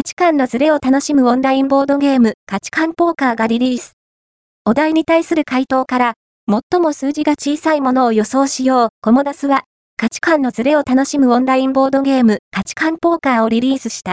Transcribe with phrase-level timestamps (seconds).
[0.00, 3.98] 価値観のズレを楽しむオンラインボードゲーム価値観ポーカーがリリース。
[4.64, 6.14] お題に対する回答から、
[6.48, 9.64] 最も数字が小さいものを予想しよう、コモダスは、
[9.98, 14.08] 価値観のズレを楽しむオンラインボードゲーム価値観ポーカーをリリースした。